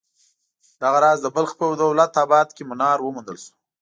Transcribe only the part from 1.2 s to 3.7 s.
د بلخ په دولت اباد کې منار وموندل شو.